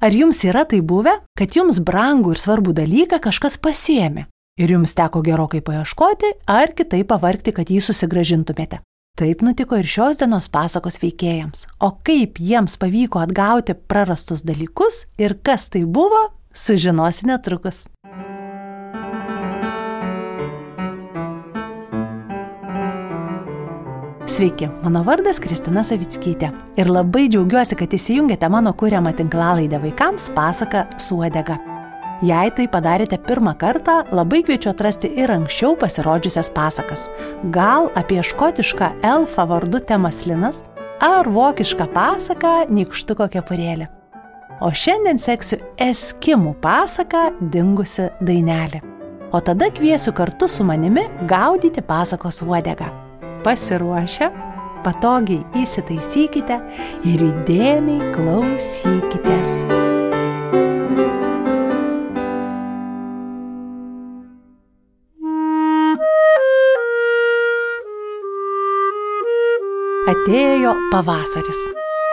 Ar 0.00 0.14
jums 0.16 0.38
yra 0.48 0.62
tai 0.64 0.78
buvę, 0.80 1.12
kad 1.36 1.52
jums 1.52 1.76
brangų 1.84 2.32
ir 2.32 2.38
svarbų 2.40 2.72
dalyką 2.78 3.18
kažkas 3.20 3.58
pasiemė 3.60 4.22
ir 4.56 4.70
jums 4.72 4.94
teko 4.96 5.20
gerokai 5.20 5.60
paieškoti 5.60 6.30
ar 6.48 6.72
kitaip 6.72 7.10
pavargti, 7.10 7.52
kad 7.52 7.68
jį 7.68 7.82
susigražintumėte? 7.84 8.80
Taip 9.20 9.44
nutiko 9.44 9.76
ir 9.76 9.84
šios 9.84 10.16
dienos 10.16 10.48
pasakos 10.48 10.96
veikėjams. 11.02 11.66
O 11.84 11.92
kaip 12.00 12.40
jiems 12.40 12.78
pavyko 12.80 13.20
atgauti 13.20 13.76
prarastus 13.76 14.40
dalykus 14.40 15.02
ir 15.20 15.36
kas 15.44 15.68
tai 15.68 15.84
buvo, 15.84 16.30
sužinosi 16.56 17.28
netrukus. 17.28 17.84
Sveiki, 24.40 24.70
mano 24.80 25.02
vardas 25.04 25.36
Kristina 25.36 25.82
Savickytė 25.84 26.48
ir 26.80 26.88
labai 26.88 27.26
džiaugiuosi, 27.28 27.76
kad 27.76 27.92
įsijungėte 27.92 28.48
mano 28.48 28.70
kūriamą 28.72 29.10
tinklalaidę 29.18 29.76
vaikams 29.82 30.30
pasaką 30.32 30.86
Suodega. 30.96 31.58
Jei 32.24 32.48
tai 32.56 32.64
padarėte 32.72 33.18
pirmą 33.20 33.52
kartą, 33.60 33.98
labai 34.16 34.40
kviečiu 34.46 34.70
atrasti 34.70 35.10
ir 35.20 35.28
anksčiau 35.34 35.74
pasirodžiusias 35.82 36.48
pasakas. 36.56 37.02
Gal 37.52 37.90
apie 38.00 38.22
škotišką 38.24 38.88
elfą 39.10 39.44
vardu 39.50 39.82
Temaslinas 39.84 40.62
ar 41.04 41.28
vokišką 41.28 41.90
pasaką 41.92 42.54
Nikštuko 42.72 43.28
kepurėlė. 43.36 43.90
O 44.64 44.72
šiandien 44.72 45.20
seksiu 45.20 45.60
Eskimų 45.76 46.54
pasaką 46.64 47.26
Dingusi 47.52 48.08
dainelė. 48.24 48.80
O 49.36 49.44
tada 49.44 49.68
kviesiu 49.68 50.16
kartu 50.16 50.48
su 50.48 50.64
manimi 50.64 51.04
gaudyti 51.28 51.84
pasakos 51.84 52.40
uodegą 52.48 52.88
pasiruošę, 53.44 54.30
patogiai 54.84 55.44
įsitaisykite 55.62 56.56
ir 57.08 57.24
įdėmiai 57.26 58.12
klausykitės. 58.14 59.52
Atėjo 70.10 70.72
pavasaris. 70.90 71.60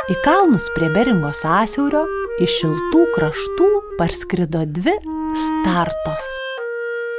Į 0.08 0.16
kalnus 0.24 0.70
prie 0.76 0.88
Beringo 0.94 1.34
sąsiaurio 1.36 2.06
iš 2.40 2.60
šiltų 2.62 3.06
kraštų 3.18 3.70
parskrido 4.00 4.68
dvi 4.70 5.00
startos 5.48 6.36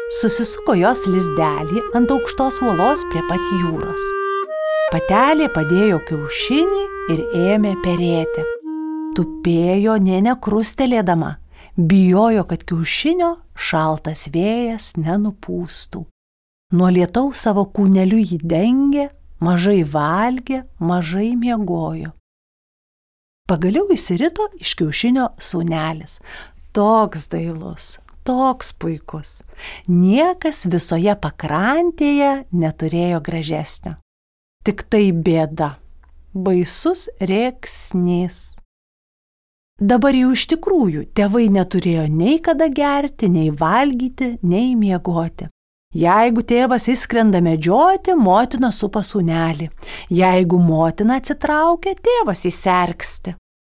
susisuko 0.09 0.73
jos 0.79 1.05
lizdelį 1.11 1.83
ant 1.97 2.13
aukštos 2.15 2.63
uolos 2.65 3.05
prie 3.13 3.21
pat 3.29 3.45
jūros. 3.61 4.05
Patelė 4.89 5.51
padėjo 5.53 5.99
kiaušinį 6.09 6.85
ir 7.13 7.21
ėmė 7.37 7.75
perėti. 7.85 8.45
Tupėjo 9.19 9.99
nė 10.01 10.23
nekrustelėdama, 10.25 11.35
bijojo, 11.77 12.47
kad 12.49 12.65
kiaušinio 12.65 13.35
šaltas 13.53 14.31
vėjas 14.33 14.95
nenupūstų. 14.97 16.07
Nuo 16.73 16.89
lietaus 16.93 17.45
savo 17.45 17.67
kūneliu 17.69 18.23
jį 18.23 18.41
dengė, 18.49 19.09
mažai 19.45 19.83
valgė, 19.85 20.63
mažai 20.81 21.35
miegojo. 21.37 22.15
Pagaliau 23.49 23.89
įsirito 23.93 24.49
iš 24.61 24.75
kiaušinio 24.81 25.35
saunelis. 25.41 26.19
Toks 26.77 27.29
dailus, 27.33 27.97
toks 28.29 28.75
puikus. 28.77 29.41
Niekas 29.89 30.67
visoje 30.69 31.15
pakrantėje 31.17 32.45
neturėjo 32.53 33.23
gražesnio. 33.25 33.97
Tik 34.69 34.85
tai 34.93 35.09
bėda. 35.17 35.79
Baisus 36.37 37.09
rėksnys. 37.25 38.59
Dabar 39.79 40.17
jau 40.19 40.33
iš 40.35 40.45
tikrųjų 40.51 41.07
tėvai 41.17 41.47
neturėjo 41.55 42.09
nei 42.11 42.41
kada 42.43 42.67
gerti, 42.69 43.31
nei 43.33 43.49
valgyti, 43.55 44.35
nei 44.43 44.75
miegoti. 44.77 45.49
Jeigu 45.97 46.43
tėvas 46.45 46.91
įskrenda 46.93 47.41
medžioti, 47.41 48.13
motina 48.13 48.69
supa 48.75 49.01
sūnelį. 49.01 49.71
Jeigu 50.13 50.59
motina 50.61 51.17
atsitraukia, 51.23 51.95
tėvas 51.97 52.45
įserksti. 52.51 53.39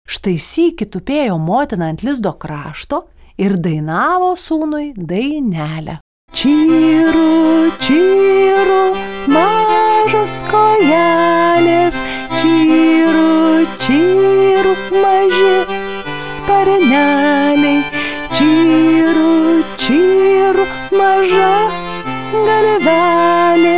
Štai 0.09 0.39
sykį 0.41 0.89
tupėjo 0.89 1.37
motina 1.37 1.91
ant 1.93 2.07
lizdo 2.07 2.33
krašto 2.33 3.03
ir 3.39 3.55
dainavo 3.65 4.35
sūnui 4.37 4.93
dainelę. 5.11 5.99
Čyru, 6.39 7.71
čyru, 7.83 8.83
mažos 9.33 10.43
kojelės, 10.51 11.99
čyru, 12.41 13.65
čyru, 13.87 14.75
maži 15.05 15.55
sparneliai, 16.33 17.79
čyru, 18.37 19.33
čyru, 19.87 20.67
maža 20.99 21.55
galvelė, 22.89 23.77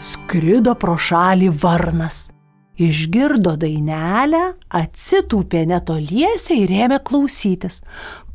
Skrido 0.00 0.72
pro 0.80 0.94
šalį 0.96 1.50
varnas. 1.60 2.30
Išgirdo 2.80 3.52
dainelę, 3.60 4.54
atsitūpė 4.72 5.66
netoliese 5.68 6.56
ir 6.56 6.72
ėmė 6.86 7.02
klausytis. 7.04 7.82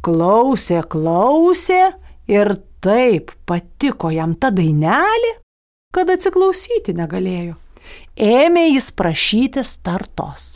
Klausė, 0.05 0.83
klausė 0.85 1.95
ir 2.29 2.53
taip 2.85 3.33
patiko 3.49 4.11
jam 4.13 4.35
ta 4.37 4.51
dainelė, 4.53 5.31
kad 5.89 6.13
atsiklausyti 6.13 6.93
negalėjo. 6.93 7.57
Ėmė 8.13 8.67
jis 8.67 8.91
prašyti 8.93 9.65
startos. 9.65 10.51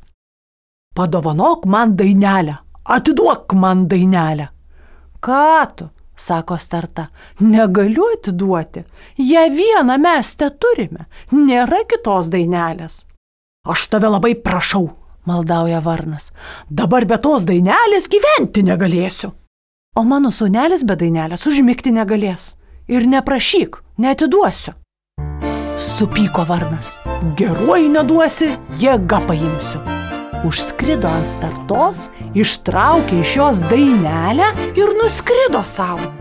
Padovanok 0.93 1.65
man 1.65 1.97
dainelę, 1.97 2.59
atiduok 2.85 3.57
man 3.57 3.87
dainelę. 3.89 4.51
Ką 5.25 5.65
tu, 5.73 5.89
sako 6.19 6.57
starta, 6.57 7.07
negaliu 7.39 8.03
atiduoti, 8.13 8.83
ją 9.17 9.45
vieną 9.55 9.97
mes 9.97 10.35
te 10.35 10.49
turime, 10.49 11.07
nėra 11.31 11.83
kitos 11.89 12.29
dainelės. 12.33 13.03
Aš 13.69 13.87
tave 13.91 14.11
labai 14.11 14.35
prašau, 14.35 14.89
maldauja 15.29 15.81
Varnas, 15.83 16.31
dabar 16.69 17.05
be 17.05 17.19
tos 17.21 17.45
dainelės 17.47 18.09
gyventi 18.11 18.63
negalėsiu. 18.67 19.31
O 19.97 20.03
mano 20.03 20.31
sunelis 20.31 20.85
be 20.85 20.95
dainelės 20.95 21.47
užmygti 21.49 21.91
negalės. 21.95 22.55
Ir 22.89 23.05
neprašyk, 23.05 23.75
netiduosiu. 24.01 24.73
Supyko 25.77 26.45
Varnas. 26.49 26.97
Geruoji 27.37 27.93
neduosi, 27.93 28.49
jėga 28.81 29.21
paimsiu 29.29 29.99
užskrido 30.47 31.09
ant 31.09 31.27
startos, 31.27 32.05
ištraukė 32.37 33.21
iš 33.23 33.35
jos 33.39 33.61
dainelę 33.69 34.47
ir 34.77 34.93
nuskrido 34.99 35.63
savo. 35.67 36.11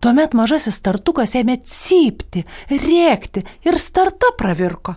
Tuomet 0.00 0.32
mažasis 0.36 0.78
startukas 0.80 1.36
ėmė 1.36 1.58
cypti, 1.68 2.46
rėkti 2.72 3.44
ir 3.68 3.76
starta 3.78 4.32
pravirko. 4.38 4.96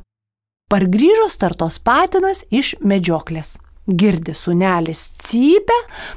Pargrįžo 0.71 1.27
startos 1.29 1.81
patinas 1.83 2.45
iš 2.49 2.75
medžioklės. 2.81 3.57
Girdi 3.83 4.31
sunelis 4.31 5.01
cypia, 5.19 5.75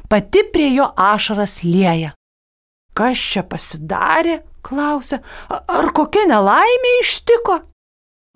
pati 0.09 0.45
prie 0.55 0.71
jo 0.77 0.87
ašaras 0.95 1.65
lieja. 1.67 2.13
Kas 2.95 3.19
čia 3.19 3.43
pasidarė? 3.43 4.39
klausė. 4.67 5.21
Ar 5.51 5.91
kokia 5.95 6.27
nelaimė 6.31 6.99
ištiko? 7.03 7.61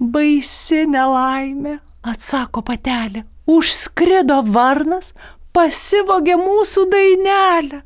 Baisi 0.01 0.87
nelaimė, 0.89 1.75
atsako 2.09 2.63
patelė. 2.65 3.27
Užskrido 3.45 4.39
varnas, 4.49 5.11
pasivogė 5.53 6.39
mūsų 6.41 6.87
dainelę. 6.89 7.83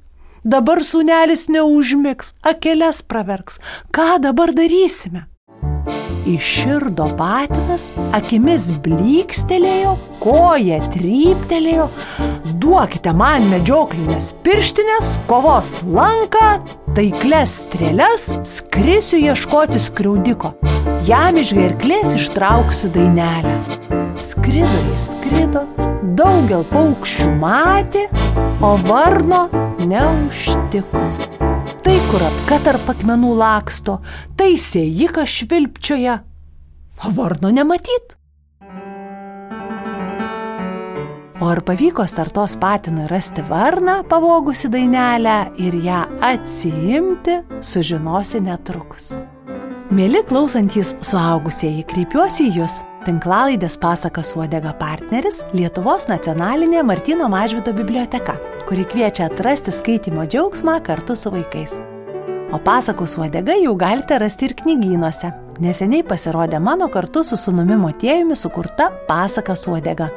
Dabar 0.47 0.85
sunelis 0.87 1.49
neužmigs, 1.51 2.31
akelės 2.47 3.01
praverks. 3.03 3.59
Ką 3.91 4.21
dabar 4.23 4.53
darysime? 4.55 5.25
Iširdo 6.31 7.09
patinas, 7.19 7.89
akimis 8.15 8.71
blykstelėjo, 8.85 9.97
koja 10.23 10.79
tryptelėjo. 10.95 11.89
Duokite 12.63 13.11
man 13.11 13.51
medžioklinės 13.51 14.31
pirštinės, 14.47 15.17
kovos 15.27 15.81
lanką, 15.83 16.61
taikles 16.95 17.59
strėles, 17.67 18.31
skrisiu 18.55 19.19
ieškoti 19.27 19.83
skriaudiko 19.83 20.55
jam 21.05 21.37
iš 21.37 21.53
gerklės 21.57 22.15
ištrauksiu 22.17 22.89
dainelę. 22.95 23.55
Skrido 24.21 24.79
jis 24.93 25.11
skrido, 25.13 25.65
daugel 26.17 26.65
paukščių 26.71 27.29
matė, 27.41 28.07
o 28.65 28.75
varno 28.87 29.45
neužtiko. 29.85 31.03
Tai 31.85 31.97
kur 32.09 32.25
apka 32.25 32.61
tarp 32.65 32.89
akmenų 32.95 33.35
laksto, 33.37 33.99
tai 34.39 34.55
sėjika 34.61 35.27
švilpčioja, 35.29 36.19
o 37.05 37.13
varno 37.17 37.53
nematyt. 37.53 38.17
O 41.43 41.51
ar 41.51 41.61
pavyko 41.67 42.07
startos 42.09 42.55
patinui 42.57 43.11
rasti 43.11 43.45
varną 43.45 44.01
pavogusi 44.09 44.71
dainelę 44.73 45.39
ir 45.61 45.77
ją 45.85 46.05
atsiimti, 46.33 47.43
sužinosi 47.61 48.41
netrukus. 48.47 49.13
Mėly 49.95 50.25
klausantys 50.27 50.91
suaugusieji, 51.07 51.85
kreipiuosi 51.87 52.49
į 52.49 52.57
Jūs. 52.57 52.81
Tinklalaidės 53.05 53.77
pasakas 53.79 54.33
uodega 54.35 54.73
partneris 54.81 55.43
Lietuvos 55.55 56.09
nacionalinė 56.11 56.81
Martino 56.83 57.29
Mažvido 57.31 57.71
biblioteka, 57.77 58.35
kuri 58.67 58.89
kviečia 58.91 59.29
atrasti 59.29 59.71
skaitimo 59.71 60.25
džiaugsmą 60.27 60.81
kartu 60.83 61.15
su 61.15 61.31
vaikais. 61.31 61.77
O 62.51 62.59
pasakos 62.59 63.15
uodega 63.21 63.55
jau 63.61 63.77
galite 63.79 64.19
rasti 64.19 64.49
ir 64.49 64.57
knygynuose. 64.65 65.31
Neseniai 65.63 66.03
pasirodė 66.09 66.59
mano 66.59 66.89
kartu 66.91 67.23
su 67.23 67.39
sunumi 67.39 67.79
motiejumi 67.79 68.35
sukurta 68.35 68.89
pasakas 69.07 69.69
uodega, 69.71 70.09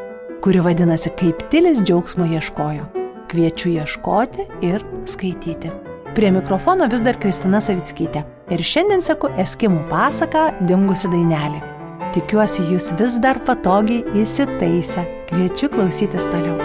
kuri 0.42 0.64
vadinasi 0.66 1.14
Kaip 1.20 1.52
tilis 1.52 1.84
džiaugsmo 1.84 2.26
ieškojo. 2.26 2.90
Kviečiu 3.30 3.76
ieškoti 3.76 4.48
ir 4.72 4.82
skaityti. 5.06 5.87
Prie 6.18 6.32
mikrofono 6.32 6.88
vis 6.90 7.04
dar 7.06 7.14
Kristina 7.22 7.60
Savickytė. 7.62 8.24
Ir 8.50 8.62
šiandien 8.66 9.04
seku 9.06 9.28
Eskimų 9.38 9.84
pasaką 9.86 10.48
Dingusi 10.66 11.12
dainelį. 11.12 11.60
Tikiuosi, 12.16 12.64
jūs 12.72 12.88
vis 12.98 13.20
dar 13.22 13.38
patogiai 13.46 14.02
įsitaisę. 14.18 15.04
Kviečiu 15.30 15.70
klausytis 15.70 16.26
toliau. 16.32 16.56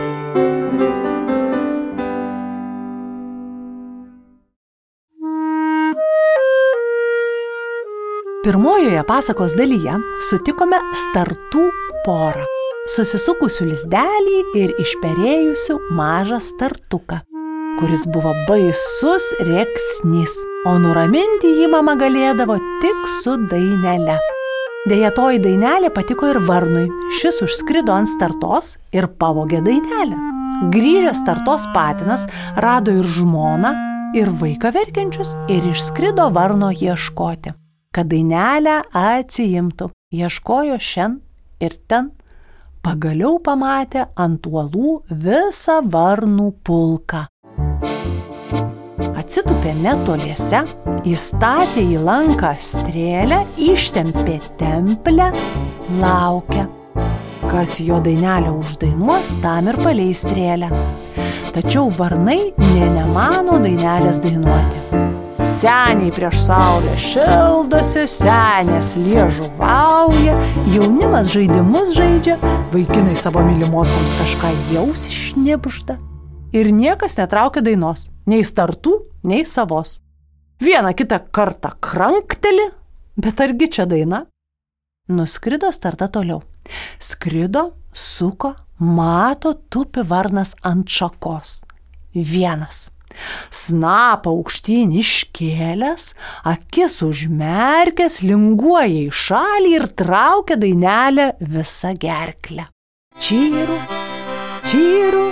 Pirmojoje 8.46 9.02
pasakos 9.10 9.52
dalyje 9.60 9.98
sutikome 10.30 10.80
startų 11.02 11.66
porą- 12.06 12.48
susisukusių 12.96 13.68
lizdelį 13.68 14.40
ir 14.62 14.72
išperėjusių 14.80 15.78
mažą 15.92 16.40
startuką, 16.40 17.20
kuris 17.78 18.02
buvo 18.14 18.32
baisus 18.48 19.28
rėksnys, 19.48 20.34
o 20.68 20.76
nuraminti 20.82 21.50
jį 21.60 21.70
mama 21.72 21.94
galėdavo 22.00 22.58
tik 22.82 23.08
su 23.20 23.36
dainele. 23.50 24.18
Deja, 24.90 25.12
toji 25.14 25.38
dainelė 25.42 25.92
patiko 25.94 26.32
ir 26.32 26.40
varnui. 26.42 26.88
Šis 27.20 27.38
užskrido 27.46 27.94
ant 27.94 28.10
startos 28.10 28.76
ir 28.94 29.06
pavogė 29.20 29.62
dainelę. 29.62 30.18
Grįžęs 30.74 31.22
startos 31.22 31.68
patinas 31.74 32.26
rado 32.58 32.94
ir 32.98 33.06
žmoną, 33.06 33.72
ir 34.18 34.30
vaiką 34.42 34.74
verkiančius 34.74 35.34
ir 35.50 35.66
išskrido 35.72 36.28
varno 36.34 36.70
ieškoti 36.74 37.54
kad 37.92 38.08
dainelę 38.08 38.80
atsijimtų. 38.96 39.90
Ieškojo 40.12 40.78
šiandien 40.80 41.20
ir 41.64 41.76
ten. 41.88 42.10
Pagaliau 42.82 43.36
pamatė 43.38 44.08
ant 44.18 44.48
uolų 44.48 45.02
visą 45.06 45.78
varnų 45.86 46.48
pulką. 46.66 47.28
Atsitupė 49.22 49.70
netoliese, 49.78 50.64
įstatė 51.06 51.82
į 51.94 52.00
lanką 52.02 52.56
strėlę, 52.58 53.36
ištempė 53.54 54.40
templę, 54.58 55.28
laukia. 56.00 56.64
Kas 57.46 57.76
jo 57.78 58.00
dainelę 58.02 58.50
uždainuos, 58.50 59.30
tam 59.44 59.68
ir 59.70 59.78
paleis 59.78 60.24
strėlę. 60.24 60.72
Tačiau 61.54 61.92
varnai 61.94 62.50
ne 62.58 62.88
nemano 62.96 63.60
dainelės 63.62 64.18
dainuoti. 64.24 64.82
Seniai 65.46 66.10
prieš 66.16 66.40
saulę 66.48 66.96
šildosi, 66.98 68.08
senės 68.10 68.96
liežuvauja, 68.98 70.34
jaunimas 70.74 71.30
žaidimus 71.30 71.94
žaidžia, 71.94 72.40
vaikinai 72.74 73.14
savo 73.20 73.46
mylimosioms 73.46 74.18
kažką 74.18 74.50
jaus 74.74 75.06
išnipžda. 75.12 76.00
Ir 76.58 76.74
niekas 76.74 77.20
netraukia 77.22 77.62
dainos, 77.62 78.08
nei 78.26 78.42
startų, 78.42 78.98
nei 79.22 79.44
savos. 79.46 80.00
Vieną 80.62 80.94
kitą 80.94 81.18
kartą 81.34 81.74
krankteli, 81.80 82.68
bet 83.16 83.40
argi 83.40 83.68
čia 83.68 83.86
daina? 83.86 84.24
Nuskrido 85.08 85.72
starta 85.72 86.08
toliau. 86.08 86.42
Skrido, 87.02 87.72
suko, 87.92 88.54
mato, 88.78 89.54
tupi 89.68 90.04
varnas 90.06 90.54
ant 90.62 90.88
šakos. 90.88 91.62
Vienas. 92.14 92.88
Snapą 93.52 94.32
aukštyn 94.32 94.92
iškėlęs, 94.96 96.12
akis 96.48 97.00
užmerkęs, 97.04 98.20
linguoja 98.24 98.88
į 99.02 99.10
šalį 99.24 99.74
ir 99.76 99.86
traukia 100.00 100.56
dainelę 100.60 101.32
visą 101.40 101.92
gerklę. 102.00 102.68
Čyru, 103.20 103.76
čyru, 104.70 105.26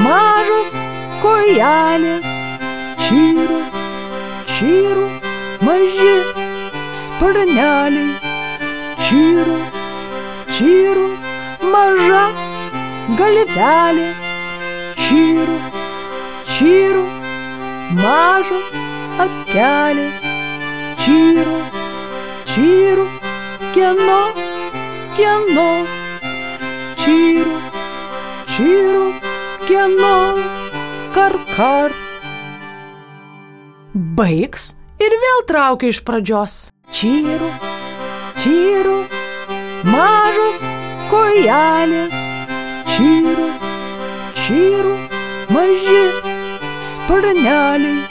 mažos 0.00 0.72
kojelės, 1.20 2.35
čyru, 3.06 3.60
čyru, 4.56 5.06
maži 5.66 6.16
sparneliai, 7.04 8.06
čyru, 9.08 9.56
čyru, 10.58 11.08
maža 11.72 12.26
galvelė, 13.18 14.10
čyru 15.06 15.58
čyru, 16.56 17.02
mažos 18.00 18.70
akelės, 19.24 20.22
čyru, 21.04 21.58
čyru, 22.52 23.04
kieno, 23.76 24.22
kieno, 25.18 25.68
čyru, 27.02 27.60
čyru, 28.56 29.06
kieno, 29.68 30.16
kar 31.12 31.40
kar. 31.52 32.05
Baigs 33.96 34.74
ir 35.00 35.14
vėl 35.22 35.38
traukia 35.48 35.88
iš 35.88 36.02
pradžios. 36.04 36.56
Čyru, 36.92 37.48
čyru, 38.36 38.98
mažos 39.88 40.60
kojelės, 41.08 42.12
čyru, 42.92 43.46
čyru, 44.42 44.92
maži 45.48 46.02
sparneliai. 46.84 48.04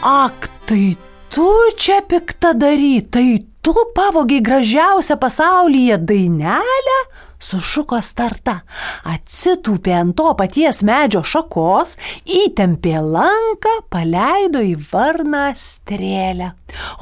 Ak, 0.00 0.48
tai 0.64 0.96
tu 1.28 1.50
čia 1.76 2.00
piktą 2.08 2.54
dary, 2.56 3.04
tai 3.04 3.44
tu 3.66 3.74
pavogiai 3.94 4.40
gražiausią 4.40 5.16
pasaulyje 5.18 5.98
dainelę? 5.98 6.98
Sušuko 7.42 7.98
starta, 8.00 8.60
atsitūpė 9.04 9.92
ant 9.92 10.14
to 10.16 10.30
paties 10.38 10.80
medžio 10.86 11.20
šakos, 11.26 11.96
įtempė 12.24 12.94
lanką, 13.04 13.72
paleido 13.92 14.62
į 14.64 14.76
varną 14.92 15.50
strėlę. 15.58 16.52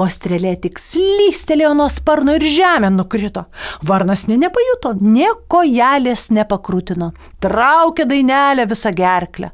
O 0.01 0.09
strėlė 0.11 0.55
tik 0.65 0.81
slystelėjo 0.83 1.75
nuo 1.79 1.91
sparno 1.93 2.35
ir 2.39 2.47
žemė 2.57 2.91
nukrito. 2.97 3.45
Varnas 3.87 4.25
ne 4.31 4.41
nepajuto, 4.41 4.97
nieko 5.05 5.63
jalės 5.69 6.31
nepakrūtino. 6.35 7.13
Traukė 7.45 8.09
dainelę 8.11 8.67
visą 8.73 8.95
gerklę. 8.97 9.53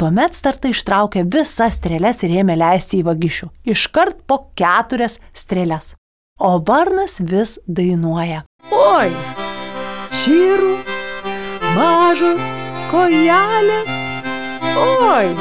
Tuomet 0.00 0.36
starta 0.36 0.70
ištraukė 0.70 1.24
visas 1.28 1.80
strėlės 1.80 2.22
ir 2.24 2.38
ėmė 2.44 2.56
leisti 2.60 3.00
į 3.00 3.08
vagišių. 3.10 3.50
Iškart 3.74 4.22
po 4.28 4.44
keturias 4.56 5.18
strėlės. 5.36 5.96
O 6.42 6.58
varnas 6.68 7.18
vis 7.20 7.58
dainuoja. 7.68 8.46
Oi, 8.72 9.10
čyrų, 10.22 10.70
mažos 11.76 12.46
kojelės. 12.88 13.90
Oi, 14.80 15.34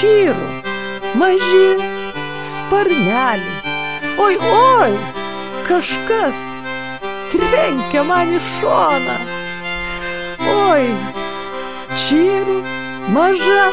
čyrų, 0.00 0.48
maži 1.22 1.70
sparneliai. 2.50 3.38
Oi, 4.18 4.34
oi, 4.50 4.90
kažkas 5.70 6.42
trenkia 7.30 8.02
man 8.10 8.34
į 8.34 8.42
šoną. 8.58 9.16
Oi, 10.58 10.92
čyrų 11.94 12.60
maža 13.14 13.64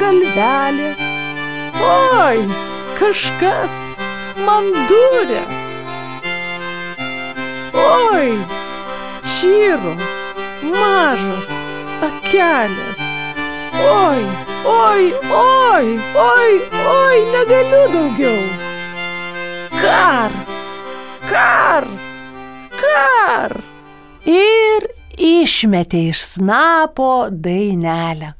galvelė. 0.00 0.94
Oi, 1.92 2.46
kažkas 2.96 3.91
man 4.46 4.68
durė. 4.90 5.42
Oi, 7.82 8.32
čyro, 9.34 9.94
mažas 10.72 11.52
akelės. 12.08 13.02
Oi, 13.82 14.22
oi, 14.72 15.06
oi, 15.40 15.86
oi, 16.24 16.52
oi, 16.94 17.18
negaliu 17.32 17.82
daugiau. 17.94 18.42
Kar, 19.80 20.36
kar, 21.30 21.88
kar. 22.76 23.56
Ir 24.28 24.86
išmetė 25.18 26.06
iš 26.12 26.22
snapo 26.36 27.12
dainelę. 27.32 28.36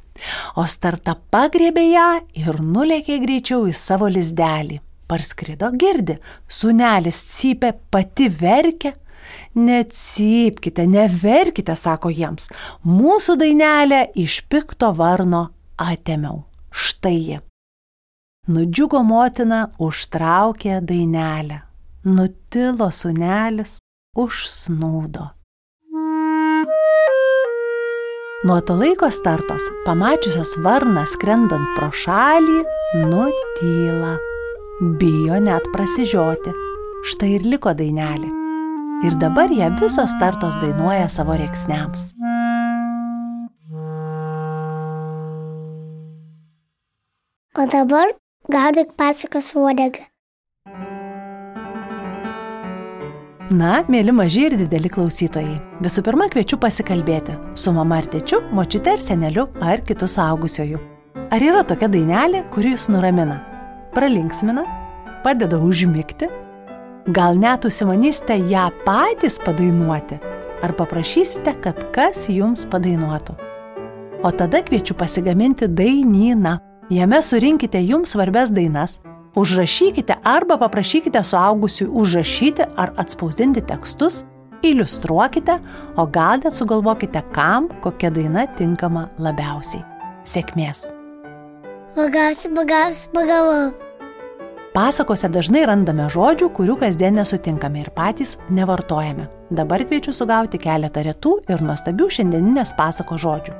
O 0.54 0.68
starta 0.70 1.16
pagriebė 1.34 1.88
ją 1.88 2.08
ir 2.38 2.62
nulėkė 2.62 3.18
greičiau 3.24 3.66
į 3.66 3.74
savo 3.74 4.06
lizdelį. 4.12 4.78
Parskrido 5.12 5.68
girdi, 5.76 6.16
sunelis 6.48 7.20
cypė, 7.34 7.74
pati 7.92 8.30
verkė, 8.32 8.96
Necypkite, 9.54 10.86
neverkite, 10.88 11.76
sako 11.76 12.10
jiems. 12.12 12.48
Mūsų 12.88 13.36
dainelę 13.40 14.06
iš 14.18 14.40
pikto 14.50 14.92
varno 14.96 15.50
atėmiau. 15.80 16.42
Štai 16.72 17.18
ji. 17.18 17.38
Nudžiugo 18.52 19.02
motina 19.06 19.66
užtraukė 19.78 20.80
dainelę. 20.82 21.60
Nutilo 22.08 22.88
sunelis, 22.90 23.76
užsnūdo. 24.18 25.28
Nuo 28.42 28.58
to 28.66 28.74
laiko 28.74 29.06
startos, 29.14 29.68
pamačiusios 29.86 30.56
varną 30.64 31.04
skrendant 31.06 31.76
pro 31.76 31.92
šalį, 31.94 32.64
nutyla. 33.06 34.16
Bijo 34.82 35.36
net 35.38 35.62
prasižioti. 35.70 36.50
Štai 37.06 37.28
ir 37.36 37.44
liko 37.46 37.70
dainelė. 37.70 38.26
Ir 39.06 39.14
dabar 39.20 39.52
ją 39.54 39.68
visos 39.78 40.10
startos 40.10 40.56
dainuoja 40.58 41.04
savo 41.06 41.36
reiksniams. 41.38 42.08
O 47.54 47.66
dabar 47.70 48.10
gaudyk 48.50 48.90
pasakos 48.98 49.52
uodegą. 49.54 50.02
Na, 53.54 53.84
mėly 53.86 54.10
maži 54.10 54.48
ir 54.48 54.58
dideli 54.64 54.90
klausytojai, 54.90 55.60
visų 55.84 56.02
pirma 56.08 56.26
kviečiu 56.32 56.58
pasikalbėti 56.58 57.38
su 57.54 57.70
mama 57.78 58.02
ar 58.02 58.10
tėčiu, 58.10 58.42
močiute 58.50 58.96
ar 58.96 59.06
seneliu 59.06 59.46
ar 59.62 59.86
kitu 59.86 60.10
saugusioju. 60.10 60.82
Ar 61.30 61.48
yra 61.52 61.62
tokia 61.62 61.92
dainelė, 61.92 62.48
kuri 62.50 62.74
jūs 62.74 62.90
nuramina, 62.90 63.38
pralinksmina, 63.94 64.64
padeda 65.24 65.58
užmigti? 65.58 66.28
Gal 67.12 67.38
net 67.38 67.64
užsimanysite 67.66 68.36
ją 68.50 68.68
patys 68.86 69.38
padainuoti, 69.42 70.20
ar 70.62 70.74
paprašysite, 70.78 71.56
kad 71.64 71.78
kas 71.94 72.28
jums 72.30 72.66
padainuotų? 72.70 73.38
O 74.22 74.30
tada 74.30 74.62
kviečiu 74.62 74.94
pasigaminti 74.94 75.66
dainyną. 75.66 76.58
Jame 76.92 77.18
surinkite 77.24 77.80
jums 77.82 78.12
svarbes 78.14 78.50
dainas 78.54 78.98
Užrašykite 79.32 80.18
arba 80.28 80.58
paprašykite 80.60 81.22
suaugusių 81.24 81.88
užrašyti 82.02 82.68
ar 82.76 82.92
atspausdinti 83.00 83.64
tekstus, 83.64 84.22
iliustruokite, 84.62 85.58
o 85.96 86.06
gal 86.06 86.44
net 86.44 86.52
sugalvokite, 86.52 87.24
kam 87.32 87.70
kokia 87.80 88.12
daina 88.12 88.46
tinkama 88.58 89.08
labiausiai. 89.18 89.86
Sėkmės. 90.28 90.90
Pagausiu, 91.92 92.54
pagausiu, 92.54 93.10
pagavau. 93.12 93.72
Pasakose 94.72 95.28
dažnai 95.28 95.66
randame 95.68 96.06
žodžių, 96.08 96.46
kurių 96.56 96.78
kasdien 96.80 97.18
nesutinkame 97.20 97.82
ir 97.82 97.90
patys 97.92 98.38
nevartojame. 98.48 99.26
Dabar 99.52 99.84
kviečiu 99.84 100.14
sugauti 100.16 100.56
keletą 100.56 101.02
retų 101.04 101.34
ir 101.52 101.60
nuostabių 101.60 102.06
šiandieninės 102.16 102.72
pasako 102.78 103.18
žodžių. 103.20 103.56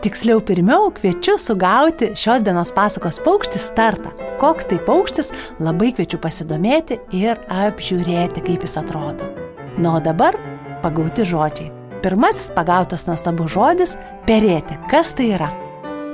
Tiksliau, 0.00 0.40
pirmiau 0.40 0.88
kviečiu 0.96 1.36
sugauti 1.36 2.14
šios 2.16 2.46
dienos 2.46 2.72
pasakos 2.72 3.20
paukštį 3.20 3.60
startą. 3.60 4.14
Koks 4.40 4.70
tai 4.72 4.80
paukštis, 4.88 5.28
labai 5.60 5.90
kviečiu 5.92 6.16
pasidomėti 6.24 6.96
ir 7.12 7.36
apžiūrėti, 7.52 8.40
kaip 8.48 8.64
jis 8.64 8.78
atrodo. 8.80 9.28
Na, 9.76 9.98
o 9.98 10.00
dabar 10.00 10.40
pagauti 10.80 11.28
žodžiai. 11.28 11.68
Pirmasis 12.00 12.48
pagautas 12.56 13.04
nuostabus 13.04 13.52
žodis- 13.52 13.98
perėti. 14.28 14.80
Kas 14.88 15.12
tai 15.12 15.34
yra? 15.36 15.65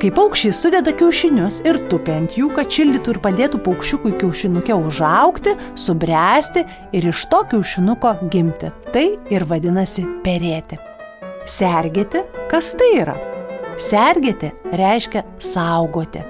Kai 0.02 0.09
paukščiai 0.11 0.50
sudeda 0.50 0.90
kiaušinius 0.99 1.61
ir 1.62 1.76
tupi 1.87 2.11
ant 2.11 2.32
jų, 2.35 2.49
kad 2.56 2.66
šildytų 2.75 3.12
ir 3.12 3.18
padėtų 3.23 3.61
paukščiukui 3.62 4.11
kiaušinukė 4.18 4.75
užaukti, 4.75 5.52
subręsti 5.78 6.64
ir 6.99 7.06
iš 7.12 7.21
to 7.30 7.44
kiaušinuko 7.52 8.16
gimti. 8.32 8.73
Tai 8.90 9.04
ir 9.30 9.47
vadinasi 9.47 10.02
perėti. 10.25 10.80
Sergėti, 11.47 12.25
kas 12.50 12.73
tai 12.80 12.88
yra? 13.04 13.14
Sergėti 13.78 14.50
reiškia 14.75 15.23
saugoti. 15.38 16.25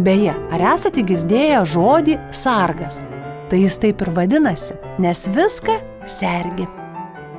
Beje, 0.00 0.32
ar 0.56 0.64
esate 0.72 1.04
girdėję 1.04 1.60
žodį 1.74 2.16
sargas? 2.32 3.02
Tai 3.52 3.60
jis 3.60 3.76
taip 3.84 4.00
ir 4.00 4.14
vadinasi, 4.16 4.80
nes 4.96 5.26
viską 5.28 5.76
sergi. 6.08 6.64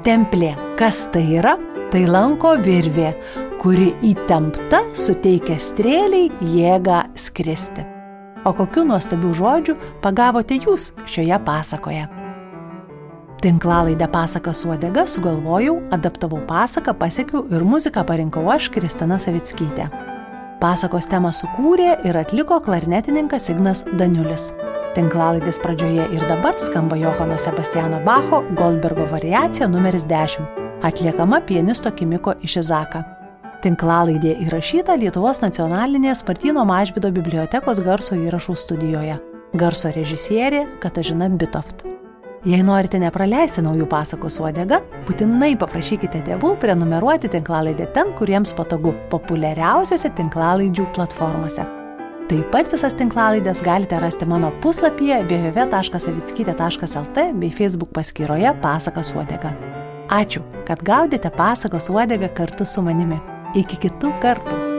Templė, 0.05 0.53
kas 0.77 1.07
tai 1.09 1.25
yra? 1.41 1.57
Tai 1.91 2.05
lanko 2.07 2.53
virvė, 2.63 3.09
kuri 3.59 3.89
įtempta 4.13 4.85
suteikia 4.95 5.57
strėliai 5.59 6.29
jėgą 6.39 7.01
skristi. 7.19 7.83
O 8.47 8.53
kokiu 8.55 8.85
nuostabiu 8.87 9.33
žodžiu 9.35 9.75
pagavote 9.99 10.55
jūs 10.55 10.93
šioje 11.03 11.35
pasakoje? 11.43 12.05
Tinklalaidę 13.43 14.07
pasaką 14.07 14.53
su 14.55 14.71
odega 14.71 15.03
sugalvojau, 15.03 15.81
adaptavau 15.91 16.39
pasaką, 16.47 16.95
pasiekiau 16.95 17.43
ir 17.51 17.67
muziką 17.67 18.05
parinkau 18.07 18.47
aš, 18.55 18.71
Kristina 18.71 19.19
Savickytė. 19.19 19.89
Pasakos 20.63 21.11
temą 21.11 21.33
sukūrė 21.35 21.97
ir 22.07 22.21
atliko 22.23 22.61
klarnetininkas 22.63 23.51
Ignas 23.51 23.83
Daniulis. 23.99 24.53
Tinklalaidės 24.95 25.59
pradžioje 25.59 26.07
ir 26.15 26.25
dabar 26.31 26.55
skamba 26.61 26.95
Johano 27.03 27.35
Sebastiano 27.35 27.99
Bacho 28.07 28.45
Goldbergo 28.55 29.11
variacija 29.11 29.67
numeris 29.67 30.07
10, 30.07 30.60
atliekama 30.81 31.41
pianisto 31.45 31.91
Kimiko 31.91 32.33
Išizaka. 32.43 33.03
Tinklalaidė 33.61 34.33
įrašyta 34.47 34.95
Lietuvos 34.97 35.41
nacionalinės 35.43 36.23
Martino 36.27 36.65
Mažvido 36.65 37.11
bibliotekos 37.13 37.79
garso 37.85 38.15
įrašų 38.17 38.55
studijoje. 38.57 39.19
Garso 39.53 39.91
režisierė 39.93 40.65
Katažina 40.81 41.29
Bitoft. 41.29 41.83
Jei 42.47 42.63
norite 42.65 42.97
nepraleisti 42.97 43.61
naujų 43.61 43.85
pasakų 43.91 44.29
su 44.33 44.41
odega, 44.47 44.79
būtinai 45.05 45.53
paprašykite 45.61 46.23
tėvų 46.25 46.55
prenumeruoti 46.63 47.29
tinklalaidę 47.29 47.85
ten, 47.93 48.09
kuriems 48.17 48.53
patogu- 48.57 48.95
populiariausiose 49.13 50.09
tinklalaidžių 50.17 50.85
platformose. 50.95 51.63
Taip 52.31 52.47
pat 52.51 52.71
visas 52.71 52.93
tinklalaidės 52.95 53.61
galite 53.61 53.99
rasti 53.99 54.25
mano 54.25 54.51
puslapyje 54.63 55.27
www.savitskytė.lt 55.27 57.17
bei 57.39 57.49
Facebook 57.51 57.91
paskyroje 57.93 58.53
Pasakas 58.61 59.13
uodega. 59.13 59.70
Ačiū, 60.11 60.41
kad 60.67 60.81
gaudėte 60.83 61.31
pasakos 61.31 61.87
uodegą 61.93 62.27
kartu 62.35 62.67
su 62.67 62.83
manimi. 62.83 63.21
Iki 63.55 63.79
kitų 63.87 64.11
kartų. 64.23 64.70